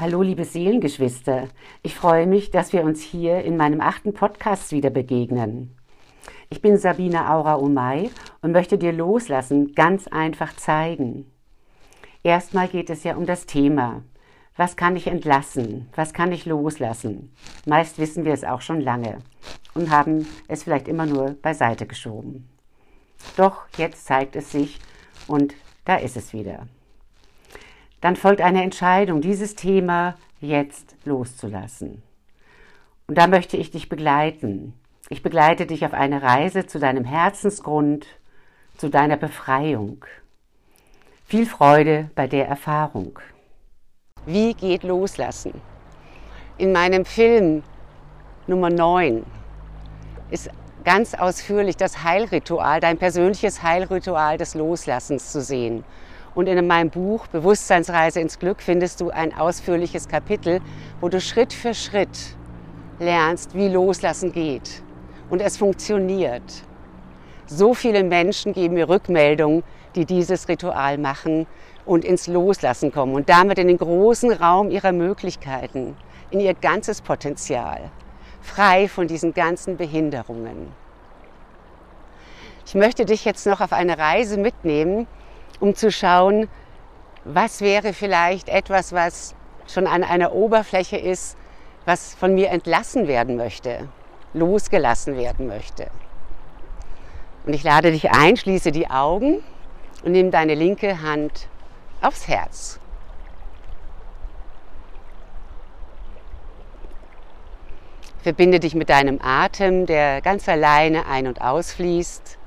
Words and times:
Hallo, 0.00 0.22
liebe 0.22 0.44
Seelengeschwister. 0.44 1.46
Ich 1.84 1.94
freue 1.94 2.26
mich, 2.26 2.50
dass 2.50 2.72
wir 2.72 2.82
uns 2.82 3.00
hier 3.00 3.44
in 3.44 3.56
meinem 3.56 3.80
achten 3.80 4.12
Podcast 4.12 4.72
wieder 4.72 4.90
begegnen. 4.90 5.76
Ich 6.50 6.60
bin 6.60 6.76
Sabine 6.78 7.30
Aura 7.30 7.58
Omay 7.58 8.10
und 8.42 8.50
möchte 8.50 8.76
dir 8.76 8.92
loslassen 8.92 9.72
ganz 9.72 10.08
einfach 10.08 10.56
zeigen. 10.56 11.30
Erstmal 12.24 12.66
geht 12.66 12.90
es 12.90 13.04
ja 13.04 13.14
um 13.14 13.24
das 13.24 13.46
Thema. 13.46 14.02
Was 14.56 14.74
kann 14.74 14.96
ich 14.96 15.06
entlassen? 15.06 15.88
Was 15.94 16.12
kann 16.12 16.32
ich 16.32 16.44
loslassen? 16.44 17.32
Meist 17.64 18.00
wissen 18.00 18.24
wir 18.24 18.32
es 18.32 18.42
auch 18.42 18.62
schon 18.62 18.80
lange 18.80 19.18
und 19.74 19.90
haben 19.90 20.26
es 20.48 20.64
vielleicht 20.64 20.88
immer 20.88 21.06
nur 21.06 21.36
beiseite 21.40 21.86
geschoben. 21.86 22.48
Doch 23.36 23.66
jetzt 23.78 24.06
zeigt 24.06 24.34
es 24.34 24.50
sich 24.50 24.80
und 25.28 25.54
da 25.84 25.94
ist 25.94 26.16
es 26.16 26.32
wieder. 26.32 26.66
Dann 28.04 28.16
folgt 28.16 28.42
eine 28.42 28.62
Entscheidung, 28.62 29.22
dieses 29.22 29.54
Thema 29.54 30.16
jetzt 30.38 30.94
loszulassen. 31.06 32.02
Und 33.06 33.16
da 33.16 33.26
möchte 33.26 33.56
ich 33.56 33.70
dich 33.70 33.88
begleiten. 33.88 34.74
Ich 35.08 35.22
begleite 35.22 35.64
dich 35.64 35.86
auf 35.86 35.94
eine 35.94 36.20
Reise 36.20 36.66
zu 36.66 36.78
deinem 36.78 37.06
Herzensgrund, 37.06 38.06
zu 38.76 38.90
deiner 38.90 39.16
Befreiung. 39.16 40.04
Viel 41.24 41.46
Freude 41.46 42.10
bei 42.14 42.26
der 42.26 42.46
Erfahrung. 42.46 43.18
Wie 44.26 44.52
geht 44.52 44.82
Loslassen? 44.82 45.62
In 46.58 46.72
meinem 46.72 47.06
Film 47.06 47.62
Nummer 48.46 48.68
9 48.68 49.24
ist 50.28 50.50
ganz 50.84 51.14
ausführlich 51.14 51.78
das 51.78 52.04
Heilritual, 52.04 52.80
dein 52.80 52.98
persönliches 52.98 53.62
Heilritual 53.62 54.36
des 54.36 54.54
Loslassens 54.54 55.32
zu 55.32 55.40
sehen. 55.40 55.84
Und 56.34 56.48
in 56.48 56.66
meinem 56.66 56.90
Buch 56.90 57.26
Bewusstseinsreise 57.28 58.20
ins 58.20 58.38
Glück 58.38 58.60
findest 58.60 59.00
du 59.00 59.10
ein 59.10 59.34
ausführliches 59.36 60.08
Kapitel, 60.08 60.60
wo 61.00 61.08
du 61.08 61.20
Schritt 61.20 61.52
für 61.52 61.74
Schritt 61.74 62.36
lernst, 62.98 63.54
wie 63.54 63.68
Loslassen 63.68 64.32
geht. 64.32 64.82
Und 65.30 65.40
es 65.40 65.56
funktioniert. 65.56 66.64
So 67.46 67.74
viele 67.74 68.02
Menschen 68.02 68.52
geben 68.52 68.74
mir 68.74 68.88
Rückmeldungen, 68.88 69.62
die 69.94 70.06
dieses 70.06 70.48
Ritual 70.48 70.98
machen 70.98 71.46
und 71.86 72.04
ins 72.04 72.26
Loslassen 72.26 72.90
kommen 72.90 73.14
und 73.14 73.28
damit 73.28 73.58
in 73.58 73.68
den 73.68 73.78
großen 73.78 74.32
Raum 74.32 74.70
ihrer 74.70 74.92
Möglichkeiten, 74.92 75.96
in 76.30 76.40
ihr 76.40 76.54
ganzes 76.54 77.00
Potenzial, 77.00 77.90
frei 78.40 78.88
von 78.88 79.06
diesen 79.06 79.34
ganzen 79.34 79.76
Behinderungen. 79.76 80.72
Ich 82.66 82.74
möchte 82.74 83.04
dich 83.04 83.24
jetzt 83.24 83.46
noch 83.46 83.60
auf 83.60 83.72
eine 83.72 83.98
Reise 83.98 84.38
mitnehmen, 84.38 85.06
um 85.60 85.74
zu 85.74 85.90
schauen, 85.90 86.48
was 87.24 87.60
wäre 87.60 87.92
vielleicht 87.92 88.48
etwas, 88.48 88.92
was 88.92 89.34
schon 89.66 89.86
an 89.86 90.04
einer 90.04 90.32
Oberfläche 90.32 90.96
ist, 90.96 91.36
was 91.84 92.14
von 92.14 92.34
mir 92.34 92.50
entlassen 92.50 93.08
werden 93.08 93.36
möchte, 93.36 93.88
losgelassen 94.32 95.16
werden 95.16 95.46
möchte. 95.46 95.88
Und 97.46 97.52
ich 97.52 97.62
lade 97.62 97.92
dich 97.92 98.10
ein, 98.10 98.36
schließe 98.36 98.72
die 98.72 98.90
Augen 98.90 99.42
und 100.04 100.12
nimm 100.12 100.30
deine 100.30 100.54
linke 100.54 101.02
Hand 101.02 101.48
aufs 102.00 102.28
Herz. 102.28 102.78
Verbinde 108.22 108.60
dich 108.60 108.74
mit 108.74 108.88
deinem 108.88 109.20
Atem, 109.22 109.84
der 109.84 110.22
ganz 110.22 110.48
alleine 110.48 111.06
ein- 111.06 111.26
und 111.26 111.42
ausfließt 111.42 112.38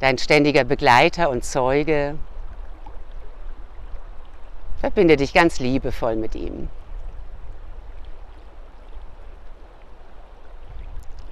dein 0.00 0.18
ständiger 0.18 0.64
Begleiter 0.64 1.30
und 1.30 1.44
Zeuge. 1.44 2.18
Verbinde 4.78 5.16
dich 5.16 5.32
ganz 5.32 5.58
liebevoll 5.58 6.16
mit 6.16 6.34
ihm. 6.34 6.68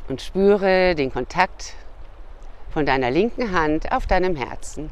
Und 0.09 0.21
spüre 0.21 0.95
den 0.95 1.13
Kontakt 1.13 1.75
von 2.71 2.85
deiner 2.85 3.11
linken 3.11 3.53
Hand 3.53 3.93
auf 3.93 4.07
deinem 4.07 4.37
Herzen. 4.37 4.91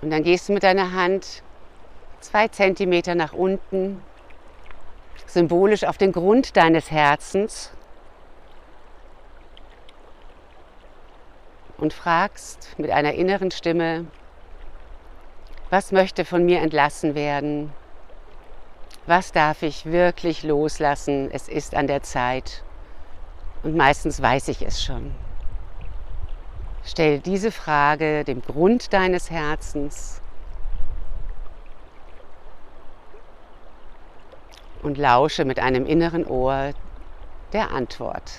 Und 0.00 0.10
dann 0.10 0.22
gehst 0.22 0.48
du 0.48 0.52
mit 0.52 0.62
deiner 0.62 0.92
Hand 0.92 1.42
zwei 2.20 2.48
Zentimeter 2.48 3.14
nach 3.14 3.32
unten 3.32 4.02
symbolisch 5.26 5.84
auf 5.84 5.98
den 5.98 6.12
Grund 6.12 6.56
deines 6.56 6.90
Herzens 6.90 7.72
und 11.78 11.92
fragst 11.92 12.78
mit 12.78 12.90
einer 12.90 13.14
inneren 13.14 13.50
Stimme, 13.50 14.06
was 15.70 15.92
möchte 15.92 16.24
von 16.24 16.44
mir 16.44 16.60
entlassen 16.60 17.14
werden? 17.14 17.72
Was 19.06 19.32
darf 19.32 19.62
ich 19.62 19.86
wirklich 19.86 20.42
loslassen? 20.42 21.30
Es 21.30 21.48
ist 21.48 21.74
an 21.74 21.86
der 21.86 22.02
Zeit. 22.02 22.62
Und 23.62 23.76
meistens 23.76 24.20
weiß 24.20 24.48
ich 24.48 24.62
es 24.62 24.82
schon. 24.82 25.14
Stell 26.84 27.18
diese 27.18 27.52
Frage 27.52 28.24
dem 28.24 28.40
Grund 28.42 28.92
deines 28.92 29.30
Herzens 29.30 30.22
und 34.88 34.96
lausche 34.96 35.44
mit 35.44 35.58
einem 35.58 35.84
inneren 35.84 36.26
Ohr 36.26 36.72
der 37.52 37.70
Antwort. 37.72 38.32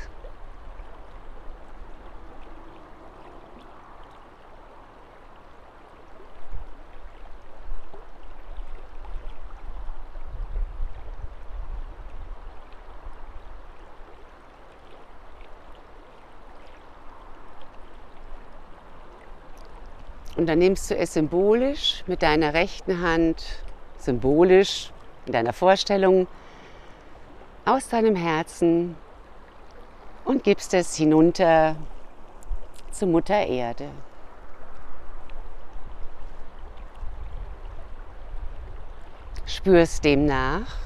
Und 20.35 20.47
dann 20.47 20.57
nimmst 20.57 20.89
du 20.89 20.95
es 20.95 21.13
symbolisch 21.13 22.03
mit 22.07 22.23
deiner 22.23 22.55
rechten 22.55 23.01
Hand, 23.01 23.43
symbolisch 23.99 24.91
in 25.25 25.33
deiner 25.33 25.53
Vorstellung 25.53 26.27
aus 27.65 27.87
deinem 27.89 28.15
Herzen 28.15 28.95
und 30.25 30.43
gibst 30.43 30.73
es 30.73 30.95
hinunter 30.95 31.75
zu 32.91 33.05
Mutter 33.05 33.45
Erde. 33.45 33.89
Spürst 39.45 40.03
dem 40.03 40.25
nach. 40.25 40.77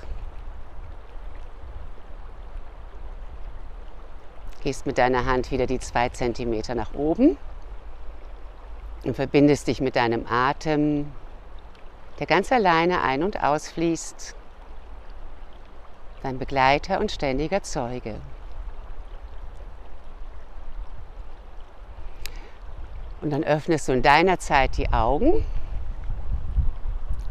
Gehst 4.62 4.86
mit 4.86 4.98
deiner 4.98 5.26
Hand 5.26 5.52
wieder 5.52 5.68
die 5.68 5.80
zwei 5.80 6.10
Zentimeter 6.10 6.74
nach 6.74 6.94
oben 6.94 7.38
und 9.04 9.16
verbindest 9.16 9.68
dich 9.68 9.82
mit 9.82 9.96
deinem 9.96 10.26
Atem 10.28 11.12
der 12.19 12.28
ganz 12.28 12.51
alleine 12.51 13.01
ein- 13.01 13.24
und 13.24 13.44
ausfließt, 13.44 14.35
dein 16.22 16.38
Begleiter 16.38 17.00
und 17.00 17.12
ständiger 17.12 17.63
Zeuge. 17.63 18.16
Und 23.22 23.29
dann 23.29 23.44
öffnest 23.44 23.88
du 23.88 23.94
in 23.94 24.02
deiner 24.02 24.38
Zeit 24.38 24.78
die 24.78 24.91
Augen 24.91 25.46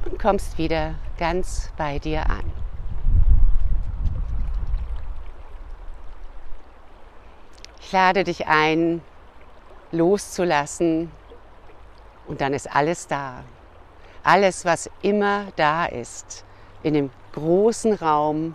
und 0.05 0.19
kommst 0.19 0.59
wieder 0.59 0.95
ganz 1.19 1.71
bei 1.77 1.99
dir 1.99 2.29
an. 2.31 2.51
Ich 7.81 7.93
lade 7.93 8.25
dich 8.25 8.47
ein, 8.47 9.03
loszulassen 9.91 11.11
und 12.27 12.41
dann 12.41 12.55
ist 12.55 12.75
alles 12.75 13.07
da 13.07 13.45
alles, 14.23 14.65
was 14.65 14.91
immer 15.03 15.47
da 15.57 15.87
ist, 15.87 16.45
in 16.83 16.95
dem 16.95 17.11
großen 17.33 17.95
Raum 17.95 18.55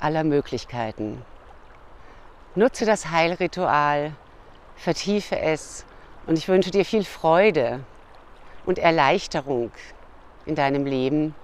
aller 0.00 0.24
Möglichkeiten. 0.24 1.22
Nutze 2.54 2.86
das 2.86 3.10
Heilritual, 3.10 4.12
vertiefe 4.76 5.38
es 5.38 5.84
und 6.26 6.38
ich 6.38 6.48
wünsche 6.48 6.70
dir 6.70 6.84
viel 6.84 7.04
Freude 7.04 7.80
und 8.66 8.78
Erleichterung 8.78 9.70
in 10.46 10.54
deinem 10.54 10.86
Leben. 10.86 11.34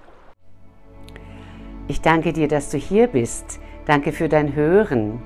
Ich 1.87 2.01
danke 2.01 2.33
dir, 2.33 2.47
dass 2.47 2.69
du 2.69 2.77
hier 2.77 3.07
bist. 3.07 3.59
Danke 3.85 4.11
für 4.11 4.27
dein 4.27 4.55
Hören. 4.55 5.21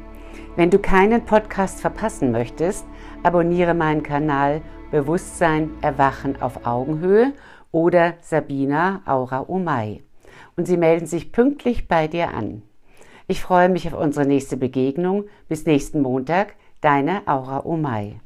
Wenn 0.57 0.69
du 0.69 0.79
keinen 0.79 1.23
Podcast 1.23 1.79
verpassen 1.79 2.31
möchtest, 2.31 2.85
abonniere 3.23 3.73
meinen 3.73 4.03
Kanal 4.03 4.61
Bewusstsein 4.91 5.69
Erwachen 5.81 6.41
auf 6.41 6.65
Augenhöhe 6.65 7.33
oder 7.71 8.15
Sabina 8.21 9.01
Aura 9.05 9.47
Omai. 9.47 10.03
Und 10.55 10.65
sie 10.65 10.77
melden 10.77 11.05
sich 11.05 11.31
pünktlich 11.31 11.87
bei 11.87 12.07
dir 12.07 12.33
an. 12.33 12.63
Ich 13.27 13.41
freue 13.41 13.69
mich 13.69 13.87
auf 13.87 13.99
unsere 13.99 14.25
nächste 14.25 14.57
Begegnung. 14.57 15.25
Bis 15.47 15.65
nächsten 15.65 16.01
Montag, 16.01 16.55
deine 16.81 17.27
Aura 17.27 17.65
Omai. 17.65 18.19